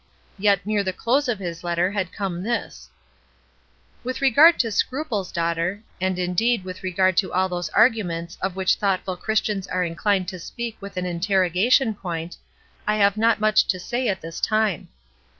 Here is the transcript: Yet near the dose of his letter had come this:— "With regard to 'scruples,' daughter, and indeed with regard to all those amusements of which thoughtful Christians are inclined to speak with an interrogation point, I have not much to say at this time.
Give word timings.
Yet 0.39 0.65
near 0.65 0.83
the 0.83 0.95
dose 1.05 1.27
of 1.27 1.37
his 1.37 1.63
letter 1.63 1.91
had 1.91 2.11
come 2.11 2.41
this:— 2.41 2.89
"With 4.03 4.19
regard 4.19 4.57
to 4.61 4.71
'scruples,' 4.71 5.31
daughter, 5.31 5.83
and 6.01 6.17
indeed 6.17 6.63
with 6.65 6.81
regard 6.81 7.15
to 7.17 7.31
all 7.31 7.47
those 7.47 7.69
amusements 7.77 8.35
of 8.41 8.55
which 8.55 8.77
thoughtful 8.77 9.15
Christians 9.15 9.67
are 9.67 9.83
inclined 9.83 10.27
to 10.29 10.39
speak 10.39 10.75
with 10.81 10.97
an 10.97 11.05
interrogation 11.05 11.93
point, 11.93 12.35
I 12.87 12.95
have 12.95 13.15
not 13.15 13.39
much 13.39 13.67
to 13.67 13.79
say 13.79 14.07
at 14.07 14.21
this 14.21 14.39
time. 14.39 14.87